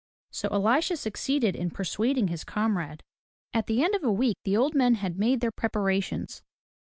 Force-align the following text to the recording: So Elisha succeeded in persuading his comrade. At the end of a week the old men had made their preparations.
So 0.31 0.47
Elisha 0.49 0.97
succeeded 0.97 1.55
in 1.55 1.69
persuading 1.69 2.29
his 2.29 2.43
comrade. 2.43 3.03
At 3.53 3.67
the 3.67 3.83
end 3.83 3.93
of 3.93 4.03
a 4.03 4.11
week 4.11 4.39
the 4.45 4.57
old 4.57 4.73
men 4.73 4.95
had 4.95 5.19
made 5.19 5.41
their 5.41 5.51
preparations. 5.51 6.41